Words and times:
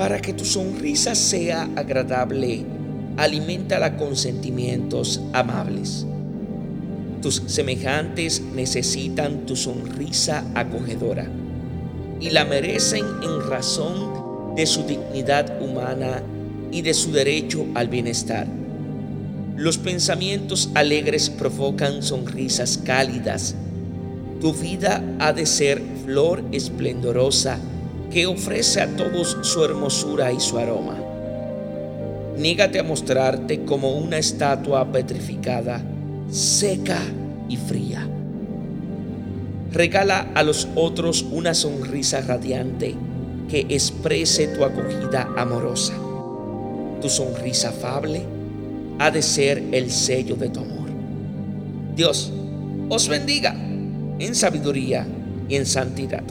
Para 0.00 0.18
que 0.18 0.32
tu 0.32 0.46
sonrisa 0.46 1.14
sea 1.14 1.68
agradable, 1.76 2.64
aliméntala 3.18 3.98
con 3.98 4.16
sentimientos 4.16 5.20
amables. 5.34 6.06
Tus 7.20 7.42
semejantes 7.44 8.40
necesitan 8.40 9.44
tu 9.44 9.56
sonrisa 9.56 10.42
acogedora 10.54 11.28
y 12.18 12.30
la 12.30 12.46
merecen 12.46 13.04
en 13.22 13.46
razón 13.46 14.54
de 14.56 14.64
su 14.64 14.84
dignidad 14.84 15.60
humana 15.60 16.22
y 16.72 16.80
de 16.80 16.94
su 16.94 17.12
derecho 17.12 17.66
al 17.74 17.88
bienestar. 17.88 18.46
Los 19.58 19.76
pensamientos 19.76 20.70
alegres 20.72 21.28
provocan 21.28 22.02
sonrisas 22.02 22.78
cálidas. 22.78 23.54
Tu 24.40 24.54
vida 24.54 25.04
ha 25.18 25.34
de 25.34 25.44
ser 25.44 25.82
flor 26.06 26.42
esplendorosa 26.52 27.58
que 28.10 28.26
ofrece 28.26 28.80
a 28.80 28.96
todos 28.96 29.38
su 29.42 29.64
hermosura 29.64 30.32
y 30.32 30.40
su 30.40 30.58
aroma. 30.58 30.98
Nígate 32.36 32.80
a 32.80 32.82
mostrarte 32.82 33.64
como 33.64 33.92
una 33.92 34.18
estatua 34.18 34.90
petrificada, 34.90 35.80
seca 36.30 36.98
y 37.48 37.56
fría. 37.56 38.06
Regala 39.72 40.30
a 40.34 40.42
los 40.42 40.68
otros 40.74 41.24
una 41.30 41.54
sonrisa 41.54 42.20
radiante 42.22 42.94
que 43.48 43.66
exprese 43.68 44.48
tu 44.48 44.64
acogida 44.64 45.28
amorosa. 45.36 45.94
Tu 47.00 47.08
sonrisa 47.08 47.68
afable 47.68 48.22
ha 48.98 49.10
de 49.10 49.22
ser 49.22 49.62
el 49.72 49.90
sello 49.90 50.34
de 50.36 50.48
tu 50.48 50.60
amor. 50.60 50.88
Dios 51.94 52.32
os 52.88 53.08
bendiga 53.08 53.54
en 54.18 54.34
sabiduría 54.34 55.06
y 55.48 55.56
en 55.56 55.66
santidad. 55.66 56.24